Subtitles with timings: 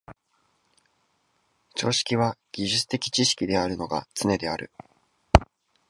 [1.75, 4.71] 常識は技術的知識であるのがつねである。